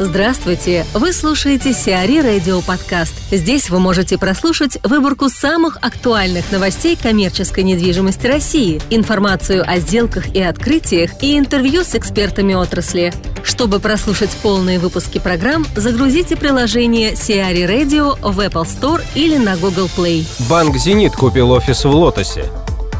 [0.00, 0.84] Здравствуйте!
[0.92, 3.14] Вы слушаете Сиари Радио Подкаст.
[3.30, 10.42] Здесь вы можете прослушать выборку самых актуальных новостей коммерческой недвижимости России, информацию о сделках и
[10.42, 13.14] открытиях и интервью с экспертами отрасли.
[13.44, 19.88] Чтобы прослушать полные выпуски программ, загрузите приложение Сиари Radio в Apple Store или на Google
[19.96, 20.26] Play.
[20.48, 22.46] Банк «Зенит» купил офис в «Лотосе».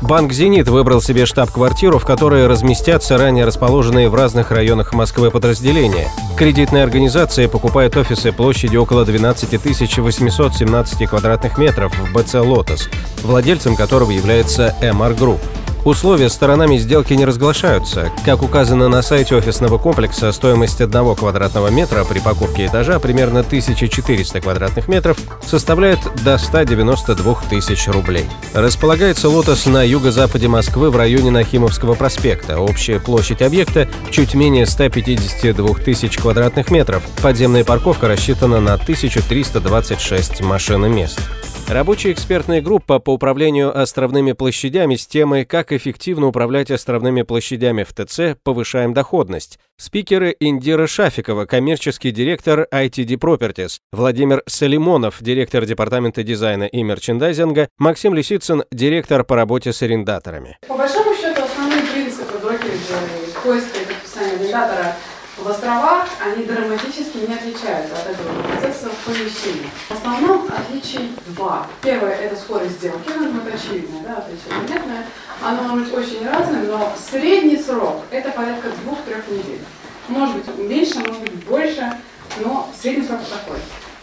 [0.04, 6.10] Банк «Зенит» выбрал себе штаб-квартиру, в которой разместятся ранее расположенные в разных районах Москвы подразделения.
[6.36, 9.54] Кредитная организация покупает офисы площадью около 12
[10.02, 12.90] 817 квадратных метров в БЦ «Лотос»,
[13.22, 15.40] владельцем которого является MR Group.
[15.84, 18.10] Условия сторонами сделки не разглашаются.
[18.24, 24.40] Как указано на сайте офисного комплекса, стоимость одного квадратного метра при покупке этажа примерно 1400
[24.40, 28.24] квадратных метров составляет до 192 тысяч рублей.
[28.54, 32.58] Располагается «Лотос» на юго-западе Москвы в районе Нахимовского проспекта.
[32.58, 37.02] Общая площадь объекта чуть менее 152 тысяч квадратных метров.
[37.20, 41.20] Подземная парковка рассчитана на 1326 машин и мест.
[41.68, 47.92] Рабочая экспертная группа по управлению островными площадями с темой «Как эффективно управлять островными площадями в
[47.94, 49.58] ТЦ, повышаем доходность».
[49.78, 58.14] Спикеры Индира Шафикова, коммерческий директор ITD Properties, Владимир Салимонов, директор департамента дизайна и мерчендайзинга, Максим
[58.14, 60.58] Лисицын, директор по работе с арендаторами.
[60.68, 64.96] По большому счету, основные принципы брокериджа и поиска и подписания арендатора
[65.44, 69.68] в островах они драматически не отличаются от этого процесса в помещении.
[69.88, 71.66] В основном отличий два.
[71.82, 75.06] Первое– это скорость сделки, ну, это очевидное, да, отличие понятное.
[75.42, 79.60] Оно может быть очень разным, но средний срок– это порядка двух-трех недель.
[80.08, 81.92] Может быть меньше, может быть больше,
[82.38, 83.58] но средний срок такой.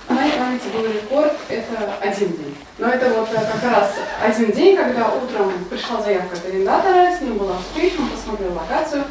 [0.09, 2.55] На моей памяти был рекорд– это один день.
[2.77, 7.21] Но это вот э, как раз один день, когда утром пришла заявка от арендатора, с
[7.21, 9.05] ним была встреча, он посмотрел локацию,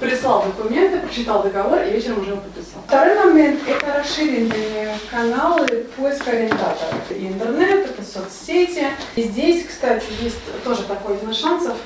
[0.00, 2.82] прислал документы, прочитал договор и вечером уже подписал.
[2.86, 7.10] Второй момент– это расширенные каналы поиска ориентаторов.
[7.10, 8.86] И интернет, это соцсети.
[9.16, 11.76] И здесь, кстати, есть тоже такой из шансов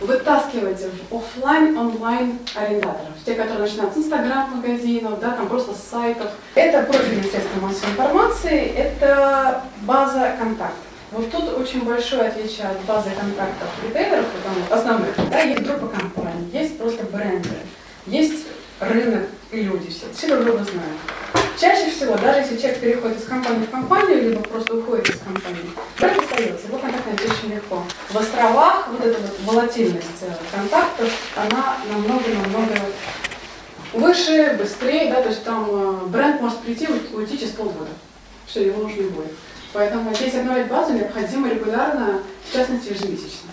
[0.00, 0.80] вытаскивать
[1.10, 3.14] в офлайн, онлайн арендаторов.
[3.26, 6.30] Те, которые начинают с инстаграм-магазинов, да, там просто с сайтов.
[6.54, 10.84] Это профильные средства массовой информации, это база контактов.
[11.10, 15.30] Вот тут очень большое отличие от базы контактов ритейлеров, потому основных.
[15.30, 17.48] Да, есть группа компаний, есть просто бренды,
[18.06, 18.46] есть
[18.80, 20.06] рынок и люди все.
[20.14, 20.98] Все друг друга знают.
[21.60, 25.70] Чаще всего, даже если человек переходит из компании в компанию, либо просто уходит из компании,
[25.98, 27.82] бренд остается, его контакт найти очень легко.
[28.10, 32.74] В островах вот эта вот волатильность э, контактов, она намного-намного
[33.92, 37.90] выше, быстрее, да, то есть там э, бренд может прийти уйти через полгода.
[38.46, 39.32] Все, его нужно не будет.
[39.72, 43.52] Поэтому здесь обновлять базу необходимо регулярно, в частности ежемесячно.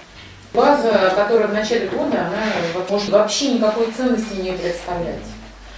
[0.56, 5.24] База, которая в начале года, она может вообще никакой ценности не представлять.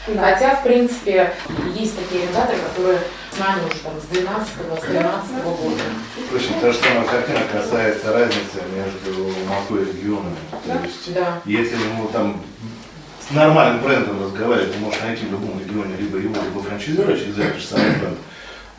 [0.08, 0.22] Да.
[0.22, 1.34] Хотя, в принципе,
[1.76, 3.00] есть такие арендаторы, которые
[3.32, 5.82] с нами уже там, с 12 с 13 -го года.
[6.28, 10.38] Впрочем, та же самая картина касается разницы между Москвой и регионами.
[10.66, 10.78] Да?
[10.78, 11.42] То есть, да.
[11.44, 12.42] если ему там
[13.28, 17.38] с нормальным брендом разговаривать, ты можешь найти в любом регионе либо его, либо франчайзера через
[17.38, 18.18] этот же самый бренд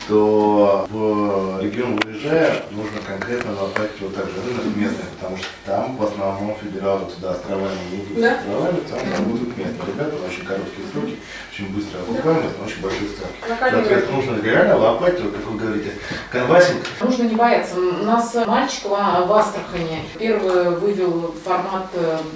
[0.09, 5.95] то в регион уезжая, нужно конкретно наладить вот так же рынок местный, потому что там
[5.97, 8.39] в основном федералы туда островами не идут да?
[8.39, 11.19] островами, там работают местные ребята, очень короткие сроки,
[11.53, 13.59] очень быстрая окупаемость, но очень большие ставки.
[13.59, 15.91] Соответственно, нужно реально лопатить, вот, как вы говорите,
[16.31, 16.81] canvassing.
[17.01, 17.79] Нужно не бояться.
[17.79, 18.93] У нас мальчик в
[19.31, 21.85] Астрахани первый вывел формат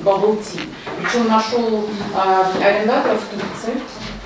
[0.03, 0.61] Bubble Tea.
[1.01, 3.81] Причем нашел а, арендаторов в Турции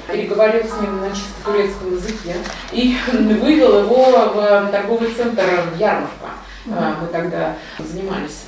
[0.08, 2.36] переговорил с ним на чисто турецком языке
[2.72, 5.44] и вывел его в торговый центр
[5.78, 6.30] Ярмарка.
[6.66, 6.96] Mm-hmm.
[7.02, 8.46] Мы тогда занимались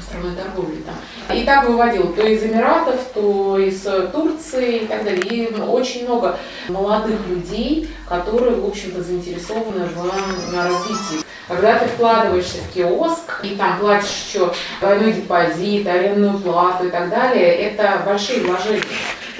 [0.00, 1.36] островной торговлей там.
[1.36, 3.82] И так выводил то из Эмиратов, то из
[4.12, 5.22] Турции и так далее.
[5.22, 11.24] И очень много молодых людей, которые, в общем-то, заинтересованы в развитии.
[11.48, 17.10] Когда ты вкладываешься в киоск и там платишь еще двойной депозит, арендную плату и так
[17.10, 18.82] далее, это большие вложения.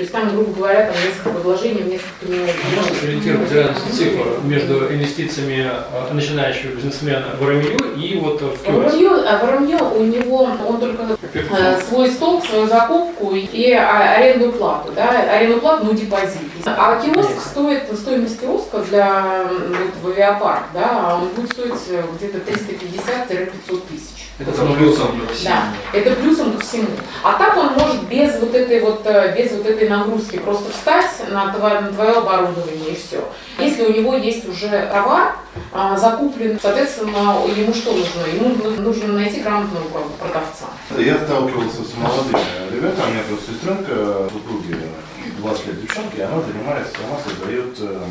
[0.01, 2.55] То есть там, грубо говоря, там несколько вложений в несколько миллионов.
[2.75, 8.95] Можно сориентировать реальность цифр между инвестициями э, начинающего бизнесмена в Рамилю и вот в киоск?
[8.95, 14.91] В Рамилю у него, он только э, свой стол, свою закупку и а, арендную плату,
[14.97, 16.49] да, арендную плату, ну депозит.
[16.65, 22.39] А киоск стоит, стоимость киоска для вот, в авиапарк, да, он будет стоить э, где-то
[22.39, 24.10] 350-500 тысяч.
[24.41, 26.89] Это там плюсом Да, это плюсом ко всему.
[27.23, 31.11] А так он может без вот этой вот, э, без вот этой нагрузки просто встать
[31.31, 33.23] на твое, на твое оборудование и все.
[33.59, 35.37] Если у него есть уже товар
[35.75, 38.23] а, закуплен, соответственно, ему что нужно?
[38.33, 39.85] Ему нужно найти грамотного
[40.19, 40.69] продавца.
[40.97, 42.41] Я сталкивался с молодыми
[42.75, 44.75] ребятами, у меня просто сестренка супруги
[45.39, 48.05] 20 лет девчонки, и она занимается, сама создает э,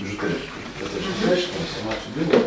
[0.00, 0.38] бижутерию.
[0.80, 2.46] Это же знаешь, что она сама все делает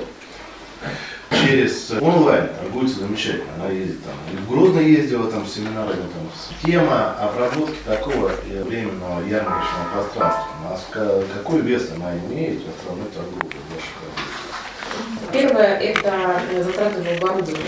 [1.34, 3.54] через онлайн торгуется замечательно.
[3.58, 6.30] Она ездит там, и в Грозно ездила там семинары, там,
[6.64, 10.48] тема обработки такого временного ярмарочного пространства.
[10.66, 13.50] А какой вес она имеет в основной торговле
[15.32, 17.68] Первое– это затраты в оборудование.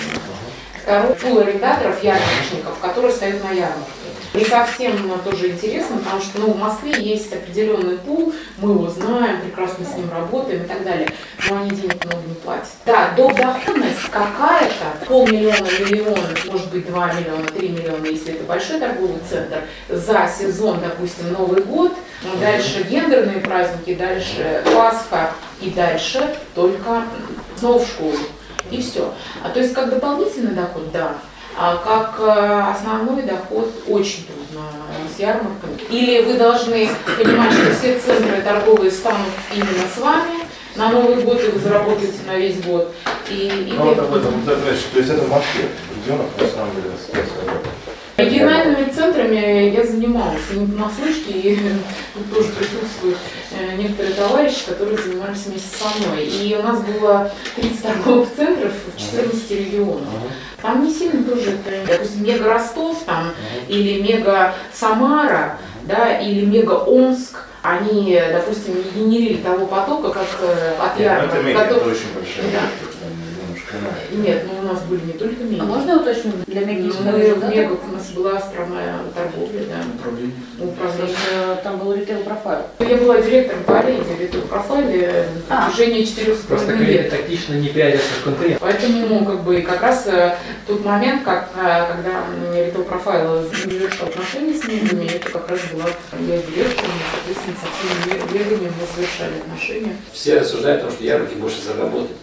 [0.83, 4.04] Второе– пул арендаторов, ярмарочников, которые стоят на ярмарке.
[4.35, 9.39] Не совсем тоже интересно, потому что ну, в Москве есть определенный пул, мы его знаем,
[9.41, 11.07] прекрасно с ним работаем и так далее,
[11.49, 12.67] но они денег много не платят.
[12.85, 16.19] Да, доходность какая-то, полмиллиона, миллион,
[16.51, 21.61] может быть 2 миллиона, 3 миллиона, если это большой торговый центр, за сезон, допустим, Новый
[21.61, 21.93] год,
[22.41, 27.03] дальше гендерные праздники, дальше Пасха и дальше только
[27.57, 28.17] снова в школу.
[28.71, 29.13] И все.
[29.43, 31.15] А то есть как дополнительный доход, да.
[31.57, 34.67] А как э, основной доход очень трудно
[35.15, 35.79] с ярмарками.
[35.89, 40.39] Или вы должны понимать, что все центры торговые станут именно с вами,
[40.75, 42.93] на Новый год и вы заработаете на весь год.
[43.29, 46.75] И, и ну, вот об этом, то есть это в Москве, в регионах, на самом
[46.75, 46.91] деле,
[48.17, 51.59] Региональными центрами я занималась, и не понаслышке, и
[52.13, 53.17] тут тоже присутствуют
[53.51, 56.23] э, некоторые товарищи, которые занимались вместе со мной.
[56.23, 60.07] И у нас было 30 торговых центров в 14 регионах.
[60.61, 61.57] Там не сильно тоже,
[61.87, 63.31] допустим, мега Ростов там,
[63.67, 70.73] или мега Самара, да, или мега Омск, они, допустим, не генерили того потока, как э,
[70.79, 71.33] от ярмарок.
[71.33, 71.91] Это, который...
[71.91, 72.84] очень большая да.
[74.11, 75.59] Нет, ну у нас были не только меги.
[75.59, 76.87] А можно уточнить для меги?
[76.87, 79.83] Ну, мы в мегах у нас была страна торговли, да.
[79.95, 80.35] Управление.
[80.59, 81.61] Управление.
[81.63, 82.61] Там был ритейл профайл.
[82.79, 85.69] Я была директором по леди ритейл профайле на а.
[85.69, 87.09] протяжении четырех с половиной лет.
[87.09, 88.57] тактично не пиарятся в конкурент.
[88.59, 90.35] Поэтому, ну, как бы, как раз э,
[90.67, 92.23] тот момент, как, э, когда
[92.55, 95.85] ритейл профайл завершил отношения с мегами, это как раз была
[96.19, 99.95] я директором, соответственно, со всеми мегами мы завершали отношения.
[100.13, 102.15] Все рассуждают о том, что ярмарки больше заработать.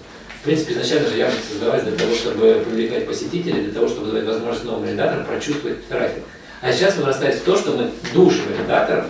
[0.42, 4.24] В принципе, изначально же ярмарки создавались для того, чтобы привлекать посетителей, для того, чтобы давать
[4.24, 6.24] возможность новым арендаторам прочувствовать трафик.
[6.60, 9.04] А сейчас вырастает в то, что мы душим арендаторов.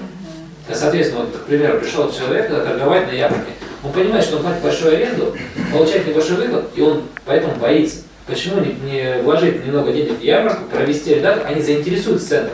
[0.68, 3.52] А, соответственно, вот, к примеру, пришел человек торговать на ярмарке.
[3.82, 5.34] Он понимает, что он платит большую аренду,
[5.72, 8.02] получает небольшой выход, и он поэтому боится.
[8.26, 12.52] Почему не, не вложить немного денег в ярмарку, провести арендатор, они заинтересуют центр.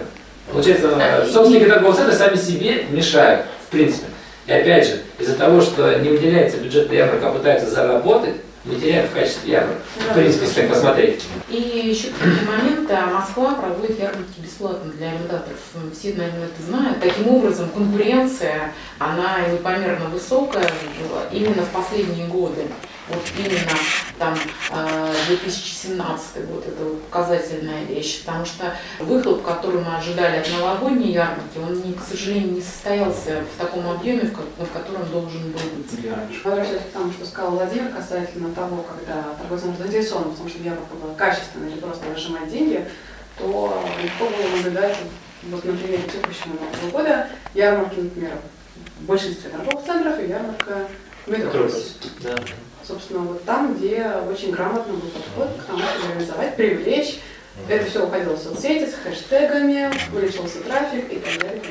[0.53, 4.07] Получается, собственники торгового центра сами себе мешают, в принципе.
[4.47, 8.37] И опять же, из-за того, что не выделяется бюджет на ярмарку, а пытаются заработать,
[8.77, 9.79] теряем в качестве ярмарок.
[9.97, 11.25] В принципе, если так посмотреть.
[11.49, 15.59] И еще такой момент, Москва проводит ярмарки бесплатно для арендаторов.
[15.93, 17.01] Все, наверное, это знают.
[17.01, 20.71] Таким образом, конкуренция, она непомерно высокая
[21.31, 22.67] именно в последние годы
[23.09, 23.73] вот именно
[24.19, 24.35] там
[25.29, 31.59] 2017 э, год, это показательная вещь, потому что выхлоп, который мы ожидали от новогодней ярмарки,
[31.59, 36.45] он, не, к сожалению, не состоялся в таком объеме, в, котором должен был быть.
[36.45, 40.65] Возвращаясь к тому, что сказал Владимир касательно того, когда торговый центр заинтересован в том, чтобы
[40.65, 42.78] ярмарка была качественной, не просто выжимать деньги,
[43.39, 44.97] то легко было наблюдать,
[45.45, 48.33] вот на примере текущего Нового года, ярмарки, например,
[49.01, 50.89] в большинстве торговых центров и ярмарка
[51.27, 51.97] Метрополис.
[52.21, 52.35] Да
[52.89, 57.21] собственно, вот там, где очень грамотно был подход к тому, чтобы реализовать, привлечь.
[57.69, 61.63] Это все уходило в соцсети с хэштегами, увеличивался трафик и так далее.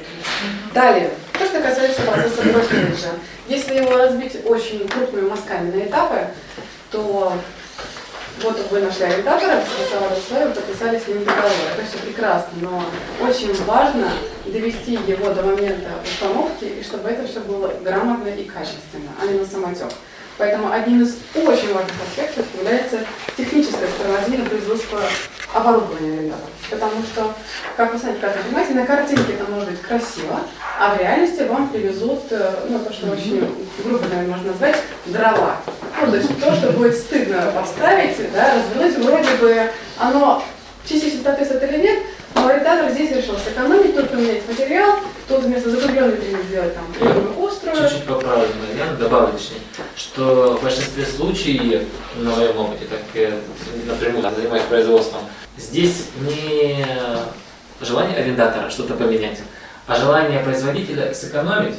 [0.73, 3.11] Далее, то, что касается процесса брокериджа.
[3.47, 6.27] Если его разбить очень крупными мазками на этапы,
[6.91, 7.33] то
[8.43, 11.51] вот вы нашли арендатора, согласовали условия, подписали с ним договор.
[11.75, 12.83] Это все прекрасно, но
[13.27, 14.11] очень важно
[14.45, 19.39] довести его до момента установки, и чтобы это все было грамотно и качественно, а не
[19.39, 19.91] на самотек.
[20.37, 22.99] Поэтому одним из очень важных аспектов является
[23.35, 25.01] техническая сторона производства
[25.53, 26.49] оборудования арендаторов.
[26.69, 27.33] Потому что,
[27.75, 30.41] как вы сами прекрасно понимаете, на картинке это может быть красиво,
[30.79, 35.57] а в реальности вам привезут, э, ну, то, что очень грубо, наверное, можно назвать, дрова.
[35.99, 40.43] Ну, то есть то, что будет стыдно поставить, да, развернуть, вроде бы оно
[40.87, 41.99] частично соответствует или нет,
[42.35, 47.47] но арендатор здесь решил сэкономить, тут поменять материал, тут вместо закругленной трубы сделать там прямую
[47.47, 47.75] острую.
[47.75, 49.39] Чуть-чуть поправить момент, добавлю
[49.95, 51.83] что в большинстве случаев,
[52.17, 53.31] на моем опыте, так я
[53.87, 55.21] напрямую занимаюсь производством,
[55.57, 56.85] здесь не
[57.81, 59.39] желание арендатора что-то поменять,
[59.87, 61.75] а желание производителя сэкономить,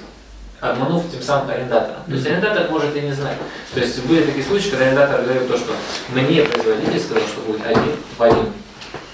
[0.60, 1.98] обманув тем самым арендатора.
[2.06, 3.36] То есть арендатор может и не знать.
[3.74, 5.72] То есть были такие случаи, когда арендатор говорит то, что
[6.10, 8.52] мне производитель сказал, что будет один в один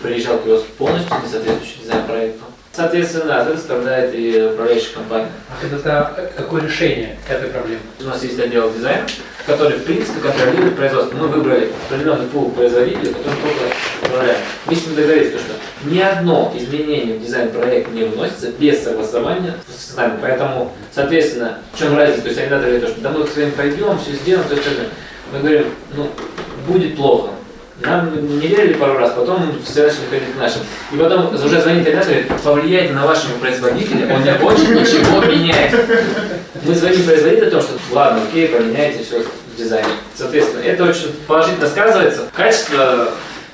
[0.02, 5.28] приезжал киоск полностью не соответствующий дизайн проекту, Соответственно, ответ страдает и управляющая компания.
[5.48, 7.82] А это какое решение этой проблемы?
[8.00, 9.06] У нас есть отдел дизайна,
[9.46, 11.16] который, в принципе, контролирует производство.
[11.16, 14.38] Мы выбрали определенный пул производителей, который только управляем.
[14.66, 19.94] Мы с ним договорились, что ни одно изменение в дизайн-проект не вносится без согласования с
[19.94, 20.18] нами.
[20.20, 22.22] Поэтому, соответственно, в чем разница?
[22.22, 24.88] То есть они говорят, что да мы с вами пойдем, все сделаем, все остальное.
[25.32, 26.10] Мы говорим, ну,
[26.66, 27.30] будет плохо.
[27.80, 30.60] Нам не верили пару раз, потом все начали ходить к нашим.
[30.92, 35.72] И потом уже звонит ребята, говорит, повлияйте на вашего производителя, он не хочет ничего менять.
[36.62, 39.88] Мы звоним производителю о том, что ладно, окей, поменяйте все в дизайне.
[40.14, 42.22] Соответственно, это очень положительно сказывается.
[42.34, 43.08] Качество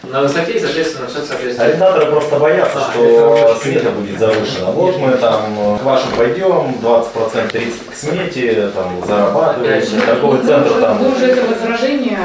[0.04, 1.60] на высоте, и, соответственно, все соответствует.
[1.60, 4.70] Арендаторы просто боятся, А, что смета будет завышена.
[4.70, 10.80] Вот мы там к вашим пойдем, 20% 30% к смете, там зарабатываем, такой центр уже-
[10.80, 10.98] там.
[11.02, 12.18] Мы уже это возражение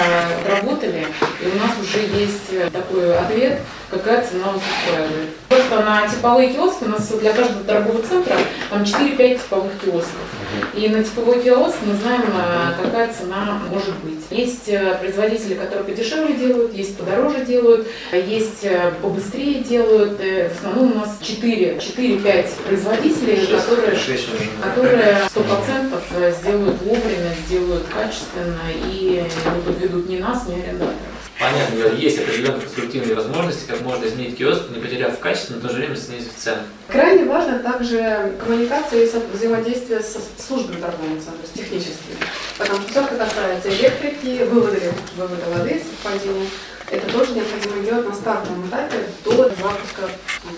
[0.46, 1.06] отработали,
[1.46, 3.60] и у нас уже есть такой ответ,
[3.90, 5.30] какая цена вас устраивает.
[5.48, 8.36] Просто на типовые киоски у нас для каждого торгового центра
[8.70, 10.25] там 4-5 типовых киосков.
[10.74, 14.20] И на типовой киоск мы знаем, э, какая цена может быть.
[14.32, 20.20] Есть э, производители, которые подешевле делают, есть подороже делают, есть э, побыстрее делают.
[20.20, 23.98] Э, В основном у нас 4 4-5 производителей, которые
[24.62, 26.04] которые сто процентов
[26.40, 28.62] сделают вовремя, сделают качественно
[28.92, 30.96] и не подведут ни нас, ни арендаторов.
[31.46, 35.62] Понятно, говоря, есть определенные конструктивные возможности, как можно изменить киоск, не потеряв в качестве, но
[35.62, 36.64] в то же время снизив цену.
[36.88, 42.18] Крайне важно также коммуникация и взаимодействие со службами торгового центра, с техническими.
[42.58, 44.80] Потому что все, что касается электрики, вывода,
[45.18, 46.48] вывода воды, совпадения,
[46.90, 50.10] это тоже необходимо делать на стартовом этапе до запуска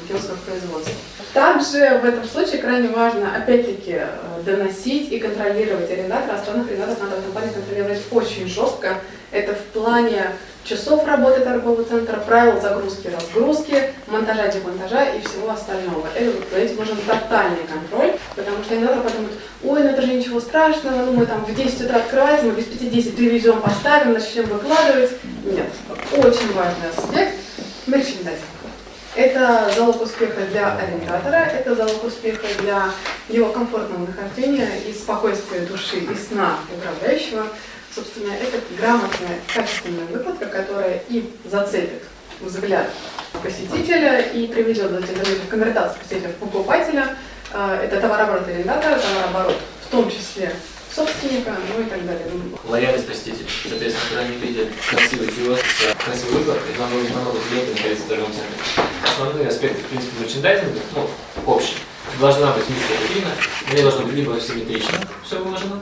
[0.08, 0.94] киосков производства.
[1.34, 4.08] Также в этом случае крайне важно, опять-таки, э,
[4.46, 6.38] доносить и контролировать арендатора.
[6.38, 9.00] Основных арендаторов надо в компании контролировать очень жестко.
[9.32, 10.32] Это в плане
[10.68, 16.08] часов работы торгового центра, правил загрузки, разгрузки, монтажа, демонтажа и всего остального.
[16.16, 19.34] Это вот этим нужен тотальный контроль, потому что арендатор подумает,
[19.64, 22.66] ой, ну это же ничего страшного, ну мы там в 10 утра открываем, мы без
[22.66, 25.12] 5-10 привезем, поставим, начнем выкладывать.
[25.46, 25.70] Нет,
[26.12, 27.36] очень важный аспект
[27.88, 28.44] мерчендайзинг.
[29.16, 32.92] Это залог успеха для арендатора, это залог успеха для
[33.30, 37.48] его комфортного нахождения и спокойствия души и сна управляющего.
[37.98, 42.04] Собственно, это грамотная, качественная выкладка, которая и зацепит
[42.40, 42.92] взгляд
[43.42, 47.18] посетителя и приведет до в конвертацию посетителя в покупателя.
[47.52, 50.54] А, Это товарооборот арендатора, товарооборот в том числе
[50.94, 52.28] собственника, ну и так далее.
[52.66, 53.48] Лояльность посетителей.
[53.68, 58.32] Соответственно, когда они видят красивый киоск с красивой выкладкой, намного, намного клиентов находится в торговом
[58.32, 58.86] центре.
[59.04, 61.10] Основные аспекты, в принципе, мерчендайзинга, ну,
[61.48, 61.78] общие.
[62.20, 63.32] Должна быть низкая витрина,
[63.72, 65.82] мне должно быть либо симметрично все выложено,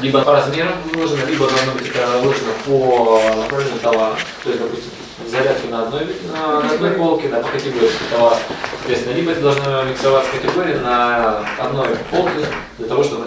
[0.00, 4.16] либо по размерам выложено, либо должно быть это выложено по направлению товара.
[4.42, 4.90] То есть, допустим,
[5.28, 8.38] зарядки на одной, на, одной полке, да, по категории товара.
[8.78, 12.46] Соответственно, либо это должно миксоваться категории на одной полке
[12.78, 13.26] для того, чтобы.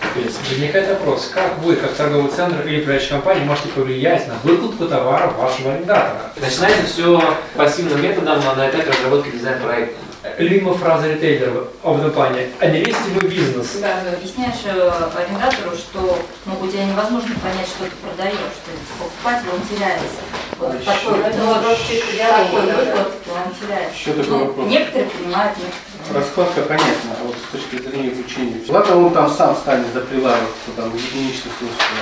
[0.00, 0.54] В принципе.
[0.54, 5.28] Возникает вопрос, как вы, как торговый центр или управляющая компания, можете повлиять на выкладку товара
[5.36, 6.32] вашего арендатора?
[6.40, 7.22] Начинается все
[7.54, 9.96] пассивным методом на этапе разработки дизайн-проекта.
[10.38, 13.78] Либо фраза ритейлера в этом плане «А не лезьте вы в бизнес».
[13.80, 16.16] Да, объясняешь э, арендатору, что
[16.46, 18.54] ну, у тебя невозможно понять, что ты продаешь.
[18.62, 20.22] То есть покупатель, он теряется.
[20.60, 22.76] Вот такой, Это вопрос в чисто такой диалога, да?
[22.78, 23.98] выкладке он теряется.
[23.98, 24.66] Еще такой Ну, вопрос.
[24.68, 28.62] некоторые понимают, некоторые Раскладка понятна, а вот с точки зрения обучения.
[28.68, 31.52] Ладно, он там сам станет за прилавок, там в случаях,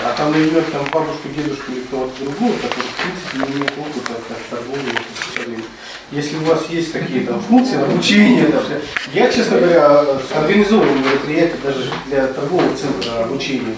[0.04, 4.12] а там наймет там бабушку, дедушку или кого-то другого, который в принципе не имеет опыта
[4.28, 4.92] как торговли.
[6.12, 8.62] Если у вас есть такие там функции обучения, там,
[9.12, 10.04] я, честно говоря,
[10.36, 13.74] организовывал мероприятия даже для торгового центра обучения.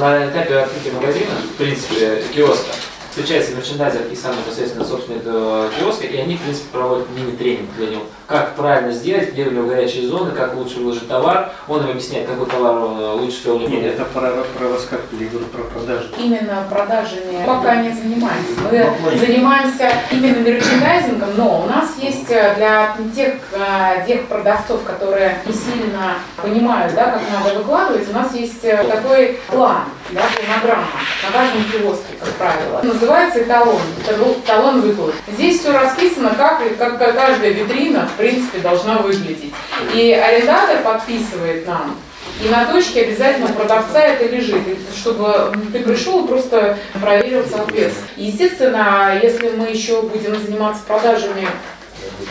[0.00, 2.72] На этапе открытия магазина, в принципе, киоска,
[3.16, 7.86] встречается мерчендайзер и сам непосредственно собственник этого киоска, и они, в принципе, проводят мини-тренинг для
[7.86, 8.02] него.
[8.26, 11.50] Как правильно сделать, где у него горячие зоны, как лучше выложить товар.
[11.66, 15.46] Он им объясняет, какой товар э, лучше всего Нет, это про, про раскатку, я говорю
[15.46, 16.10] про продажи.
[16.18, 18.94] Именно продажами пока не занимаемся.
[19.02, 25.38] Мы занимаемся именно мерчендайзингом, но у нас есть э, для тех, э, тех продавцов, которые
[25.46, 30.86] не сильно понимают, да, как надо выкладывать, у нас есть э, такой план, да, планограмма
[31.24, 32.80] на каждом киоске, как правило.
[32.82, 35.18] Называется эталон, эталон- эталон выкладки.
[35.32, 39.52] Здесь все расписано, как, как каждая витрина, в принципе, должна выглядеть.
[39.94, 41.96] И арендатор подписывает нам
[42.42, 44.60] и на точке обязательно продавца это лежит,
[44.94, 47.94] чтобы ты пришел и просто проверил соответствие.
[48.16, 51.48] Естественно, если мы еще будем заниматься продажами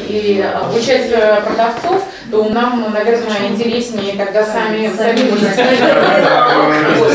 [0.08, 5.22] и обучать э, продавцов, то нам, наверное, интереснее тогда сами, сами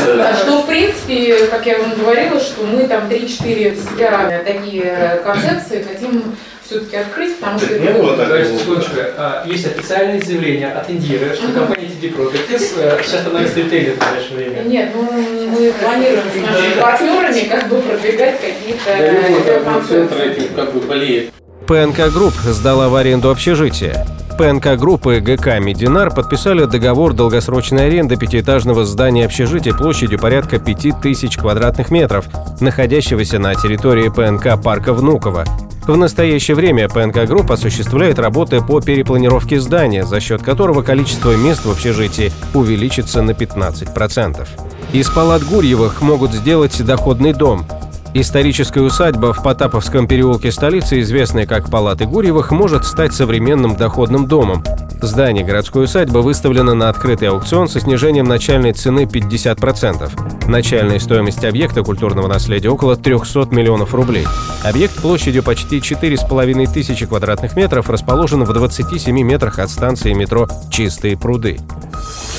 [1.05, 6.95] принципе, как я вам говорила, что мы там 3-4 для себя такие концепции хотим все-таки
[6.95, 7.77] открыть, потому что...
[7.79, 8.45] Не было такого.
[8.45, 13.97] секундочку, а, есть официальное заявление от Индиры, что компания TD Properties э, сейчас становится ритейлером
[13.97, 14.69] в ближайшее время.
[14.69, 20.49] Нет, ну мы планируем с нашими партнерами как бы продвигать какие-то центр концепции.
[20.55, 21.33] как бы болеет.
[21.67, 24.05] ПНК Групп сдала в аренду общежитие.
[24.37, 31.91] ПНК Группы ГК «Мединар» подписали договор долгосрочной аренды пятиэтажного здания общежития площадью порядка 5000 квадратных
[31.91, 32.25] метров,
[32.59, 35.45] находящегося на территории PNK парка Внуково.
[35.87, 41.65] В настоящее время PNK Group осуществляет работы по перепланировке здания, за счет которого количество мест
[41.65, 44.47] в общежитии увеличится на 15%.
[44.93, 47.65] Из палат Гурьевых могут сделать доходный дом.
[48.13, 54.65] Историческая усадьба в Потаповском переулке столицы, известная как Палаты Гурьевых, может стать современным доходным домом.
[55.01, 60.49] Здание городской усадьбы выставлено на открытый аукцион со снижением начальной цены 50%.
[60.49, 64.27] Начальная стоимость объекта культурного наследия около 300 миллионов рублей.
[64.63, 71.17] Объект площадью почти 4,5 тысячи квадратных метров расположен в 27 метрах от станции метро «Чистые
[71.17, 71.59] пруды».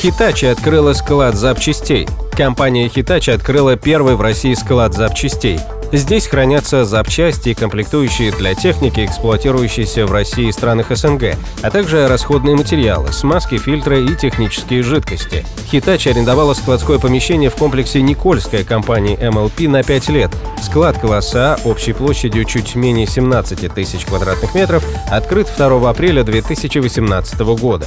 [0.02, 2.08] Hitachi открыла склад запчастей.
[2.36, 5.60] Компания Hitachi открыла первый в России склад запчастей.
[5.92, 12.08] Здесь хранятся запчасти и комплектующие для техники, эксплуатирующейся в России и странах СНГ, а также
[12.08, 15.44] расходные материалы, смазки, фильтры и технические жидкости.
[15.70, 20.30] Hitachi арендовала складское помещение в комплексе Никольская компании MLP на 5 лет.
[20.62, 27.38] Склад класса А общей площадью чуть менее 17 тысяч квадратных метров открыт 2 апреля 2018
[27.40, 27.86] года.